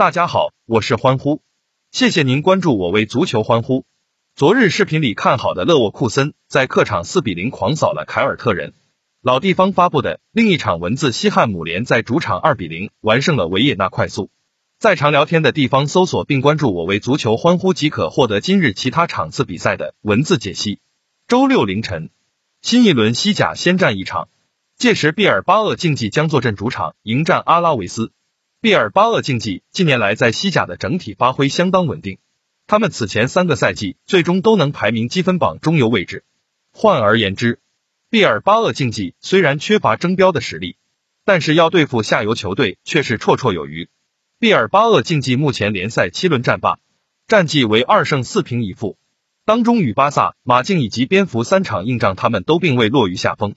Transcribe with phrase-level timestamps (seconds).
[0.00, 1.42] 大家好，我是欢呼，
[1.92, 3.84] 谢谢您关注我为足球欢呼。
[4.34, 8.72] 昨日视频里看好的勒沃库森在客场四比零狂扫了凯尔特人。
[9.20, 14.30] 老地方发布的另一场文字，西汉姆联在主场二比零完胜了维也纳快速。
[14.78, 20.80] 在常聊天的地方搜索并关注我为足球欢呼即可获得今日其他场次比赛的文字解析。
[21.28, 22.08] 周六凌晨，
[22.62, 24.30] 新一轮西甲先战一场。
[24.78, 28.12] 届时，毕尔巴鄂竞技将坐镇主场迎战阿拉维斯。
[28.62, 32.18] 毕尔巴鄂竞技近年来在西甲的整体发挥相当稳定，
[32.66, 36.24] 他们此前三个赛季最终都能排名积分榜中游位置。
[36.70, 37.58] 换而言之，
[38.10, 40.76] 毕尔巴鄂竞技虽然缺乏争标的实力，
[41.24, 43.88] 但是要对付下游球队却是绰绰有余。
[44.38, 46.78] 毕尔巴鄂竞技目前联赛七轮战罢，
[47.26, 48.98] 战绩为二胜四平一负，
[49.46, 53.54] 当中与巴萨、马竞以及蝙蝠三场硬仗，他们都并未落于下风。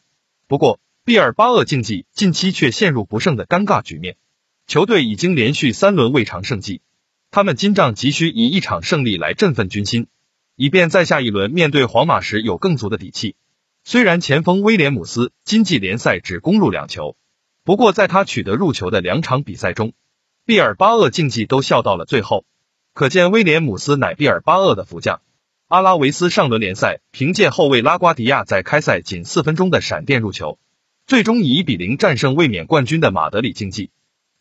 [0.47, 4.15] 不过，毕尔巴鄂竞技近期却陷入不胜的尴尬局面，
[4.65, 6.81] 球队已经连续三轮未尝胜绩，
[7.31, 10.07] 他们今仗急需以一场胜利来振奋军心，
[10.55, 13.35] 以便在下一轮面对皇马时有更足的底气。
[13.83, 17.17] 虽然前锋威廉姆斯今季联赛只攻入两球，
[17.63, 19.93] 不过在他取得入球的两场比赛中，
[20.45, 22.45] 毕尔巴鄂竞技都笑到了最后，
[22.93, 25.21] 可见威廉姆斯乃毕尔巴鄂的福将。
[25.67, 30.57] 阿拉维斯上轮联赛凭借后卫拉瓜迪亚在开赛仅四分钟的闪电入球。
[31.05, 33.89] 最终以一比零战胜卫冕冠军的马德里竞技，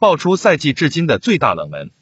[0.02, 1.92] 爆出赛季至今的最大冷门。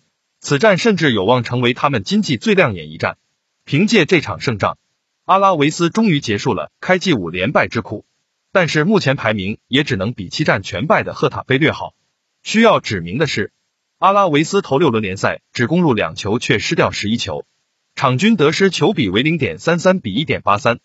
[0.40, 3.18] 此战甚至有望成为他们今季最亮眼一战。
[3.66, 4.78] 凭借这场胜仗，
[5.26, 8.06] 阿拉维斯终于结束了开季五连败之苦。
[8.52, 11.94] 但是目前排名也只能比七战全败的赫塔菲略好。
[12.42, 13.52] 需要指明的是，
[13.98, 17.44] 阿拉维斯头六轮联赛只攻入两球，却失掉十一球，
[17.94, 20.78] 场均得失球比为零点三三比一点八三。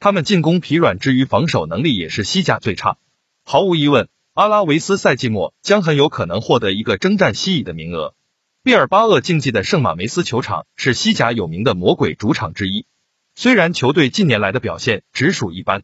[0.00, 2.98] 他们进攻疲软之余，防守能力也是西甲最差。
[3.42, 8.14] 毫无疑问，阿拉维斯赛季末将很有可能获得一个征战西乙的名额。
[8.62, 12.86] 毕尔巴鄂竞技的圣马梅斯球场是西甲有名的魔鬼主场之一。
[13.34, 15.82] 虽然球队近年来的表现只属一般，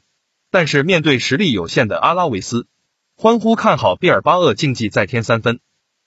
[0.53, 2.69] 但是面对实力有限的阿拉维斯，
[3.17, 5.59] 欢呼看好毕尔巴鄂竞技再添三分。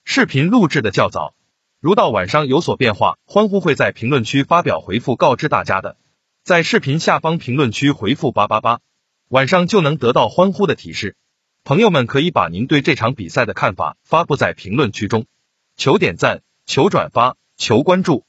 [0.05, 1.33] 视频录制的较早，
[1.81, 5.97] 如到晚上有所变化，欢呼会在评论区发表回复告知大家的。
[6.45, 8.79] 在视频下方评论区回复八八八，
[9.27, 11.17] 晚上就能得到欢呼的提示。
[11.67, 15.25] 朋友们可以把您对这场比赛的看法发布在评论区中，
[15.75, 18.25] 求点赞，求转发，求关注。